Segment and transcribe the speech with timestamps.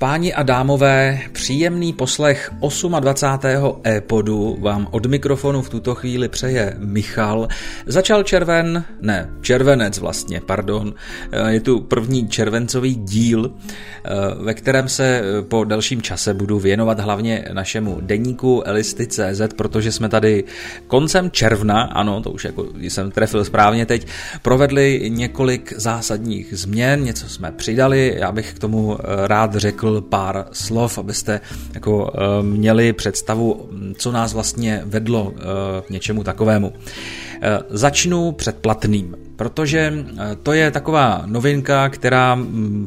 [0.00, 2.50] Páni a dámové, příjemný poslech
[3.00, 3.80] 28.
[3.86, 7.48] e-podu vám od mikrofonu v tuto chvíli přeje Michal.
[7.86, 10.94] Začal červen, ne, červenec vlastně, pardon.
[11.32, 14.10] Eh, je tu první červencový díl, eh,
[14.44, 20.44] ve kterém se po delším čase budu věnovat hlavně našemu deníku Elisty.cz, protože jsme tady
[20.86, 24.06] koncem června, ano, to už jako jsem trefil správně teď,
[24.42, 30.00] provedli několik zásadních změn, něco jsme přidali, já bych k tomu eh, rád řekl řekl
[30.00, 31.40] pár slov, abyste
[31.74, 35.40] jako eh, měli představu, co nás vlastně vedlo eh,
[35.82, 36.72] k něčemu takovému.
[37.42, 40.06] Eh, začnu předplatným, protože
[40.42, 42.34] to je taková novinka, která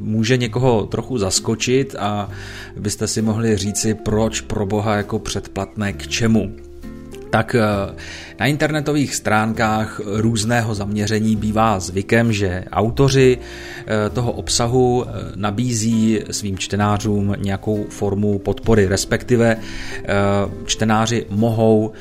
[0.04, 2.30] může někoho trochu zaskočit a
[2.78, 6.69] byste si mohli říci, proč pro boha jako předplatné k čemu
[7.30, 7.62] tak eh,
[8.40, 16.58] na internetových stránkách různého zaměření bývá zvykem, že autoři eh, toho obsahu eh, nabízí svým
[16.58, 19.58] čtenářům nějakou formu podpory, respektive
[20.66, 21.92] čtenáři mohou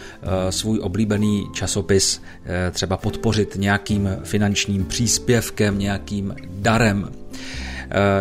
[0.50, 2.22] svůj oblíbený časopis
[2.70, 7.08] třeba podpořit nějakým finančním příspěvkem, nějakým darem.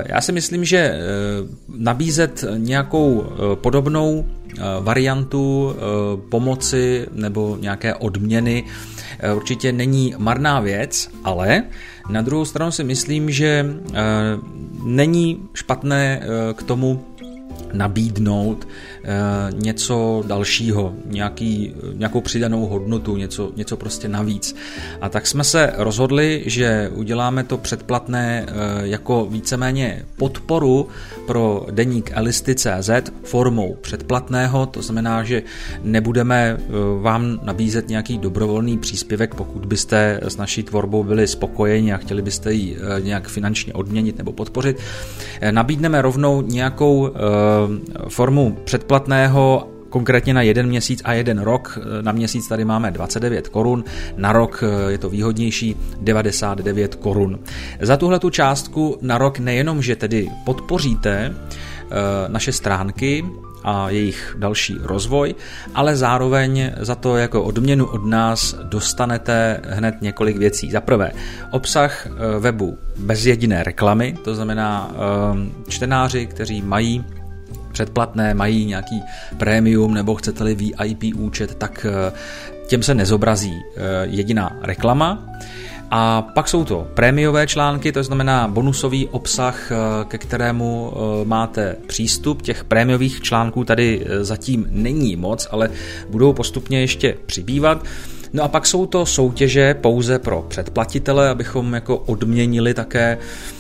[0.06, 1.00] Já si myslím, že
[1.78, 4.26] nabízet nějakou podobnou
[4.80, 5.82] variantu eh,
[6.30, 8.64] pomoci nebo nějaké odměny
[9.20, 11.64] eh, určitě není marná věc, ale
[12.10, 13.66] na druhou stranu si myslím, že
[14.84, 16.22] není špatné
[16.54, 17.04] k tomu
[17.74, 19.08] nabídnout eh,
[19.54, 24.56] něco dalšího, nějaký, nějakou přidanou hodnotu, něco, něco prostě navíc.
[25.02, 28.54] A tak jsme se rozhodli, že uděláme to předplatné eh,
[28.88, 30.88] jako víceméně podporu
[31.28, 32.90] pro deník Elisty.cz
[33.24, 35.44] formou předplatného, to znamená, že
[35.84, 36.72] nebudeme eh,
[37.02, 42.54] vám nabízet nějaký dobrovolný příspěvek, pokud byste s naší tvorbou byli spokojeni a chtěli byste
[42.54, 44.78] ji nějak finančně odměnit nebo podpořit.
[45.52, 47.10] Nabídneme rovnou nějakou
[48.10, 51.80] formu předplatného konkrétně na jeden měsíc a jeden rok.
[51.82, 53.84] Eh, na měsíc tady máme 29 korun,
[54.18, 57.40] na rok eh, je to výhodnější 99 korun.
[57.82, 61.36] Za tuhle tu částku na rok nejenom, že tedy podpoříte
[62.28, 63.26] naše stránky,
[63.64, 65.36] a jejich další rozvoj,
[65.76, 70.72] ale zároveň za to jako odměnu od nás dostanete hned několik věcí.
[70.72, 71.12] Za prvé,
[71.52, 72.08] obsah
[72.40, 74.92] webu bez jediné reklamy, to znamená
[75.68, 77.06] čtenáři, kteří mají
[77.78, 79.04] předplatné, mají nějaký
[79.38, 82.12] prémium nebo chcete-li VIP účet, tak eh,
[82.68, 85.30] těm se nezobrazí eh, jediná reklama.
[85.92, 89.76] A pak jsou to prémiové články, to znamená bonusový obsah, eh,
[90.08, 90.94] ke kterému
[91.24, 92.42] máte přístup.
[92.42, 95.70] Těch prémiových článků tady zatím není moc, ale
[96.10, 97.86] budou postupně ještě přibývat.
[98.34, 103.57] No a pak jsou to soutěže pouze pro předplatitele, abychom jako odměnili také uh,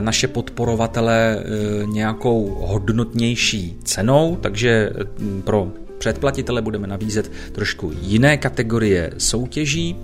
[0.00, 5.72] naše podporovatele eh, nějakou hodnotnější cenou, takže mm, pro
[6.04, 9.96] předplatitele budeme nabízet trošku jiné kategorie soutěží.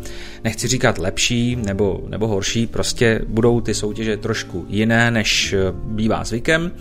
[0.44, 6.72] Nechci říkat lepší nebo, nebo horší, prostě budou ty soutěže trošku jiné, než bývá zvykem.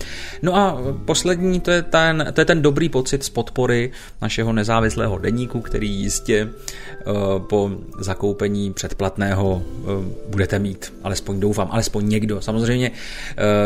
[0.41, 3.91] No a poslední, to je ten, to je ten dobrý pocit z podpory
[4.21, 12.09] našeho nezávislého deníku, který jistě uh, po zakoupení předplatného uh, budete mít, alespoň doufám, alespoň
[12.09, 12.41] někdo.
[12.41, 12.91] Samozřejmě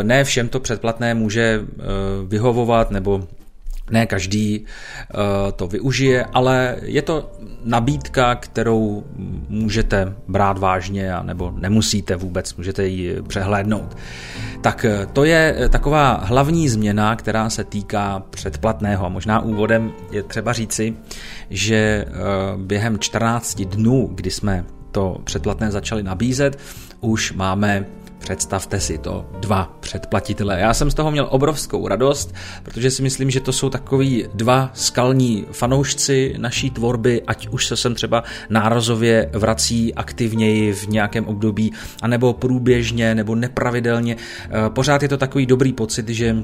[0.02, 1.60] ne všem to předplatné může
[2.26, 3.28] vyhovovat nebo
[3.90, 5.20] ne každý uh,
[5.56, 7.30] to využije, ale je to
[7.64, 9.04] nabídka, kterou
[9.48, 13.96] můžete brát vážně a nebo nemusíte vůbec, můžete ji přehlédnout.
[14.60, 19.06] Tak eh, to je eh, taková hlavní změna, která se týká předplatného.
[19.06, 20.96] A možná úvodem je třeba říci,
[21.50, 22.04] že
[22.56, 26.58] během 14 dnů, kdy jsme to předplatné začali nabízet,
[27.00, 27.86] už máme
[28.24, 30.60] Představte si to, dva předplatitele.
[30.60, 34.70] Já jsem z toho měl obrovskou radost, protože si myslím, že to jsou takový dva
[34.74, 41.72] skalní fanoušci naší tvorby, ať už se sem třeba nárazově vrací aktivněji v nějakém období,
[42.02, 44.16] anebo průběžně, nebo nepravidelně.
[44.16, 46.36] Eh, pořád je to takový dobrý pocit, že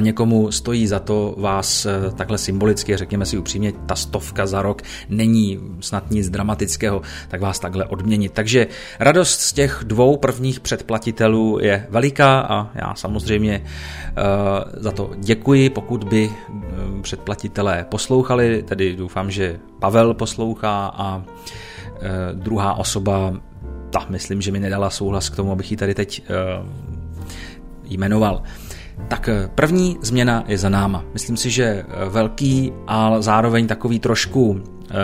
[0.00, 4.82] někomu stojí za to vás eh, takhle symbolicky, řekněme si upřímně, ta stovka za rok
[5.08, 8.32] není snad nic dramatického, tak vás takhle odměnit.
[8.32, 8.66] Takže
[9.00, 15.70] radost z těch dvou prvních předplatitelů je veliká a já samozřejmě uh, za to děkuji,
[15.70, 21.22] pokud by uh, předplatitelé poslouchali, tedy doufám, že Pavel poslouchá a uh,
[22.32, 23.32] druhá osoba,
[23.90, 26.22] ta myslím, že mi nedala souhlas k tomu, abych ji tady teď
[27.90, 28.42] jmenoval.
[29.08, 31.04] Tak eh, první změna je za náma.
[31.12, 34.60] Myslím si, že eh, velký, ale zároveň takový trošku
[34.90, 34.94] eh,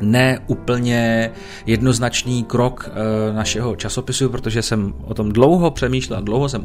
[0.00, 1.30] ne úplně
[1.66, 6.62] jednoznačný krok eh, našeho časopisu, protože jsem o tom dlouho přemýšlel, dlouho jsem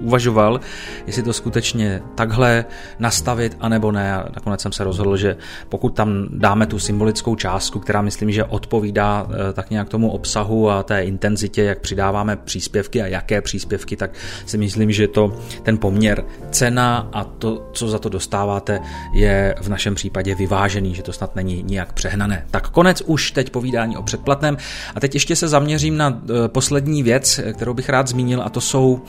[0.00, 0.60] uvažoval,
[1.06, 2.64] jestli to skutečně takhle
[2.98, 4.14] nastavit, anebo ne.
[4.14, 5.36] A nakonec jsem se rozhodl, že
[5.68, 10.70] pokud tam dáme tu symbolickou částku, která myslím, že odpovídá eh, tak nějak tomu obsahu
[10.70, 14.10] a té intenzitě, jak přidáváme příspěvky a jaké příspěvky, tak
[14.46, 18.80] si myslím, že to ten poměr cena a to, co za to dostáváte,
[19.12, 22.46] je v našem případě vyvážený, že to snad není nijak přehnané.
[22.50, 24.56] Tak tak konec už teď povídání o předplatném.
[24.94, 28.60] A teď ještě se zaměřím na eh, poslední věc, kterou bych rád zmínil, a to
[28.60, 29.00] jsou,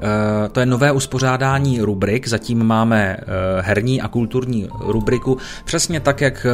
[0.00, 2.28] eh, to je nové uspořádání rubrik.
[2.28, 3.16] Zatím máme
[3.60, 6.46] herní a kulturní rubriku, přesně tak, jak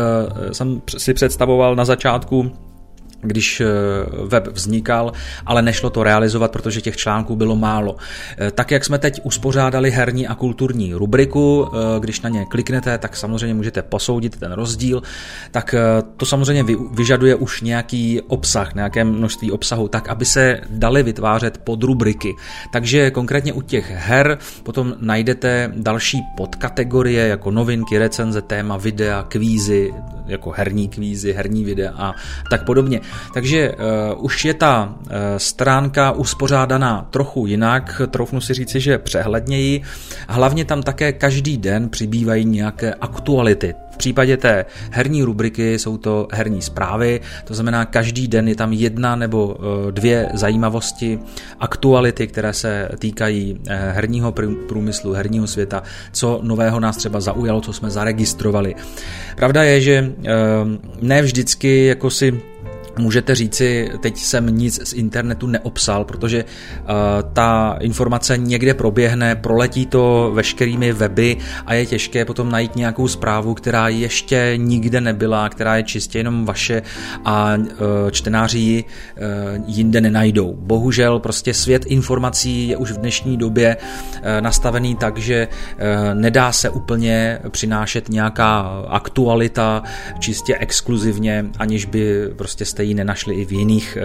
[0.52, 2.52] jsem si představoval na začátku
[3.20, 3.66] když eh,
[4.24, 5.12] web vznikal,
[5.46, 7.96] ale nešlo to realizovat, protože těch článků bylo málo.
[8.38, 12.98] Eh, tak jak jsme teď uspořádali herní a kulturní rubriku, eh, když na ně kliknete,
[12.98, 15.02] tak samozřejmě můžete posoudit ten rozdíl,
[15.50, 15.74] tak
[16.16, 22.34] to samozřejmě vyžaduje už nějaký obsah, nějaké množství obsahu, tak aby se daly vytvářet podrubriky.
[22.72, 29.92] Takže konkrétně u těch her potom najdete další podkategorie jako novinky, recenze, téma, videa, kvízy,
[30.28, 32.14] jako herní kvízy, herní videa a
[32.50, 33.00] tak podobně.
[33.34, 35.06] Takže uh, už je ta uh,
[35.36, 39.82] stránka uspořádaná trochu jinak, troufnu si říci, že přehledněji.
[40.28, 46.62] Hlavně tam také každý den přibývají nějaké aktuality případě té herní rubriky jsou to herní
[46.62, 51.18] zprávy, to znamená každý den je tam jedna nebo eh, dvě zajímavosti,
[51.60, 54.32] aktuality, které se týkají herního
[54.68, 55.82] průmyslu, herního světa,
[56.12, 58.74] co nového nás třeba zaujalo, co jsme zaregistrovali.
[59.36, 60.12] Pravda je, že
[61.00, 62.40] ne vždycky jako si
[62.98, 66.88] můžete říci, teď jsem nic z internetu neobsal, protože uh,
[67.32, 71.36] ta informace někde proběhne, proletí to veškerými weby
[71.66, 76.44] a je těžké potom najít nějakou zprávu, která ještě nikde nebyla, která je čistě jenom
[76.44, 76.82] vaše
[77.24, 77.66] a uh,
[78.10, 80.56] čtenáři ji uh, jinde nenajdou.
[80.60, 83.76] Bohužel prostě svět informací je už v dnešní době
[84.40, 85.48] nastavený tak, že
[86.14, 89.82] nedá se úplně přinášet nějaká aktualita
[90.18, 94.02] čistě exkluzivně, aniž by prostě jste ji nenašli i v jiných eh,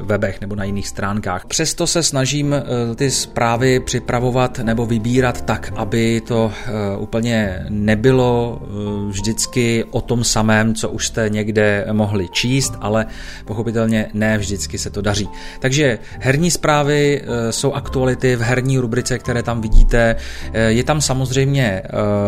[0.00, 1.46] webech nebo na jiných stránkách.
[1.46, 8.62] Přesto se snažím eh, ty zprávy připravovat nebo vybírat tak, aby to eh, úplně nebylo
[9.08, 13.06] vždycky o tom samém, co už jste někde mohli číst, ale
[13.44, 15.28] pochopitelně ne vždycky se to daří.
[15.60, 20.16] Takže herní zprávy jsou aktuality v herní rubrice, které tam vidíte.
[20.68, 21.82] Je tam samozřejmě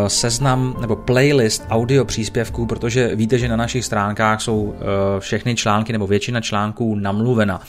[0.07, 4.75] seznam nebo playlist audio příspěvků, protože víte, že na našich stránkách jsou
[5.19, 7.61] všechny články články nebo většina článků namluvena.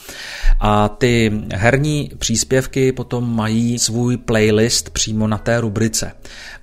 [0.59, 6.11] A ty herní příspěvky potom mají svůj playlist přímo na té rubrice.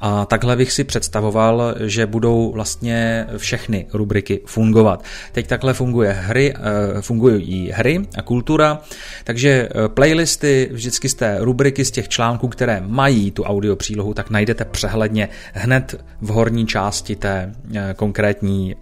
[0.01, 5.05] A takhle bych si představoval, že budou vlastně všechny rubriky fungovat.
[5.33, 8.81] Teď takhle funguje hry, eh, fungují hry a kultura,
[9.25, 14.15] takže eh, playlisty vždycky z té rubriky, z těch článků, které mají tu audio přílohu,
[14.15, 18.75] tak najdete přehledně hned v horní části té eh, konkrétní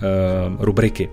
[0.59, 1.09] rubriky.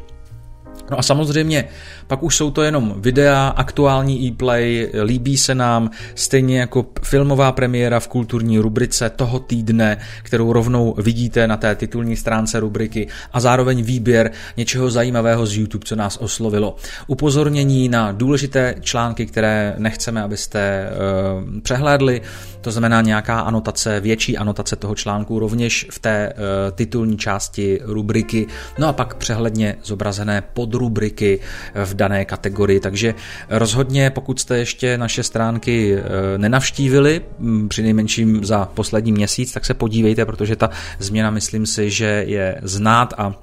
[0.91, 1.68] No a samozřejmě
[2.07, 8.00] pak už jsou to jenom videa, aktuální e-play, líbí se nám, stejně jako filmová premiéra
[8.00, 13.83] v kulturní rubrice toho týdne, kterou rovnou vidíte na té titulní stránce rubriky a zároveň
[13.83, 16.75] výběr něčeho zajímavého z YouTube, co nás oslovilo.
[17.07, 22.21] Upozornění na důležité články, které nechceme, abyste uh, přehlédli,
[22.62, 28.48] to znamená nějaká anotace, větší anotace toho článku rovněž v té uh, titulní části rubriky,
[28.77, 30.41] no a pak přehledně zobrazené
[30.79, 31.39] podrubriky
[31.75, 32.79] v dané kategorii.
[32.79, 33.15] Takže
[33.50, 37.21] rozhodně, pokud jste ještě naše stránky eh, nenavštívili,
[37.67, 40.69] při nejmenším za poslední měsíc, tak se podívejte, protože ta
[41.00, 43.36] změna, myslím si, že je znát a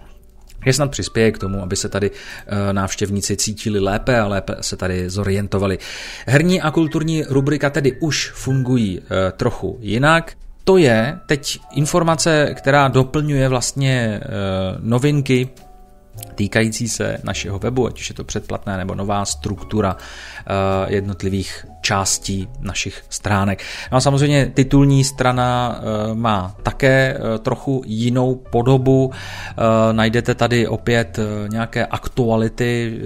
[0.67, 4.77] je snad přispěje k tomu, aby se tady eh, návštěvníci cítili lépe a lépe se
[4.77, 5.79] tady zorientovali.
[6.27, 10.33] Herní a kulturní rubrika tedy už fungují eh, trochu jinak.
[10.65, 14.21] To je teď informace, která doplňuje vlastně
[14.81, 15.49] novinky
[16.35, 22.49] týkající se našeho webu, ať už je to předplatné nebo nová struktura uh, jednotlivých částí
[22.61, 23.63] našich stránek.
[23.93, 29.11] No a samozřejmě titulní strana uh, má také uh, trochu jinou podobu.
[29.93, 31.19] Najdete tady opět
[31.49, 33.01] nějaké aktuality,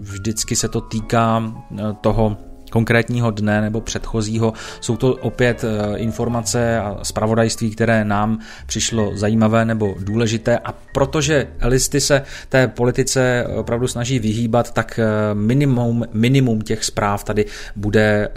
[0.00, 1.52] vždycky se to týká
[2.00, 2.36] toho
[2.76, 4.52] konkrétního dne nebo předchozího.
[4.80, 10.58] Jsou to opět eh, informace a zpravodajství, které nám přišlo zajímavé nebo důležité.
[10.58, 15.04] A protože listy se té politice opravdu snaží vyhýbat, tak eh,
[15.34, 17.44] minimum, minimum těch zpráv tady
[17.76, 18.28] bude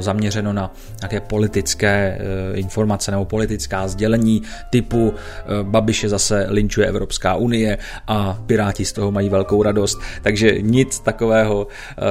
[0.00, 2.18] zaměřeno na nějaké politické
[2.54, 5.14] informace nebo politická sdělení typu
[5.62, 11.66] Babiše zase linčuje Evropská unie a Piráti z toho mají velkou radost, takže nic takového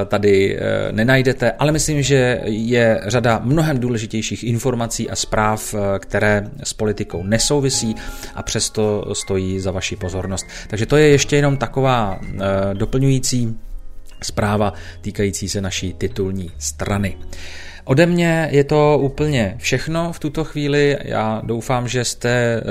[0.06, 0.58] tady
[0.92, 7.22] nenajdete, ale myslím, že je řada mnohem důležitějších informací a zpráv, eh, které s politikou
[7.22, 7.94] nesouvisí
[8.34, 10.46] a přesto stojí za vaši pozornost.
[10.68, 12.38] Takže to je ještě jenom taková eh,
[12.74, 13.56] doplňující
[14.22, 17.16] zpráva týkající se naší titulní strany.
[17.84, 20.98] Ode mě je to úplně všechno v tuto chvíli.
[21.04, 22.62] Já doufám, že jste eh,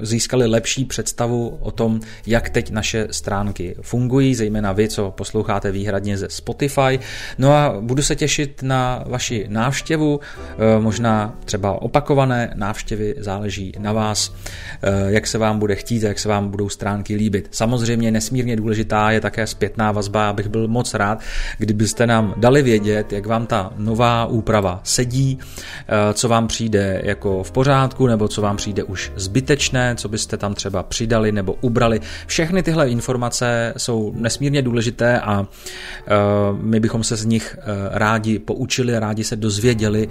[0.00, 6.18] získali lepší představu o tom, jak teď naše stránky fungují, zejména vy, co posloucháte výhradně
[6.18, 6.98] ze Spotify.
[7.38, 13.92] No a budu se těšit na vaši návštěvu, eh, možná třeba opakované návštěvy, záleží na
[13.92, 14.34] vás,
[14.82, 17.48] eh, jak se vám bude chtít, jak se vám budou stránky líbit.
[17.50, 21.20] Samozřejmě nesmírně důležitá je také zpětná vazba, abych byl moc rád,
[21.58, 27.42] kdybyste nám dali vědět, jak vám ta nová úprava sedí, eh, co vám přijde jako
[27.42, 32.00] v pořádku, nebo co vám přijde už zbytečné, co byste tam třeba přidali nebo ubrali.
[32.26, 36.14] Všechny tyhle informace jsou nesmírně důležité a eh,
[36.52, 40.08] my bychom se z nich eh, rádi poučili, rádi se dozvěděli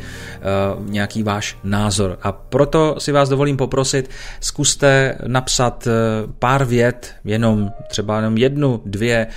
[0.85, 2.19] nějaký váš názor.
[2.21, 4.09] A proto si vás dovolím poprosit,
[4.39, 5.87] zkuste napsat
[6.39, 9.27] pár vět, jenom třeba jenom jednu, dvě,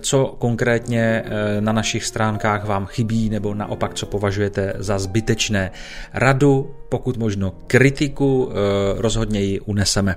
[0.00, 1.24] co konkrétně
[1.60, 5.70] na našich stránkách vám chybí, nebo naopak, co považujete za zbytečné.
[6.12, 8.54] Radu, pokud možno kritiku, eh,
[9.00, 10.16] rozhodně ji uneseme.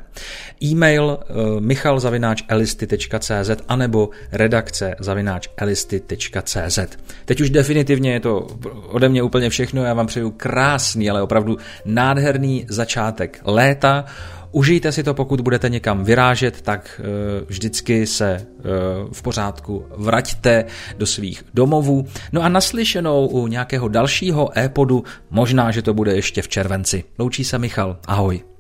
[0.64, 1.24] E-mail eh,
[1.60, 6.80] michalzavináčelisty.cz anebo redakce zavináčelisty.cz
[7.26, 8.48] Teď už definitivně je to
[8.88, 14.06] ode mě úplně všechno, já vám přeju krásný, ale opravdu nádherný začátek léta,
[14.54, 18.64] Užijte si to, pokud budete někam vyrážet, tak eh, vždycky se eh,
[19.12, 20.66] v pořádku vraťte
[20.98, 22.06] do svých domovů.
[22.32, 27.04] No a naslyšenou u nějakého dalšího e-podu, možná, že to bude ještě v červenci.
[27.20, 28.53] Loučí se Michal, ahoj.